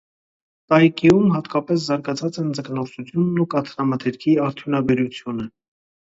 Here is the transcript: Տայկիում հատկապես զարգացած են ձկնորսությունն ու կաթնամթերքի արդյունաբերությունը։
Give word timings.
Տայկիում 0.71 1.25
հատկապես 1.33 1.83
զարգացած 1.89 2.39
են 2.43 2.49
ձկնորսությունն 2.59 3.43
ու 3.43 3.47
կաթնամթերքի 3.55 4.33
արդյունաբերությունը։ 4.47 5.47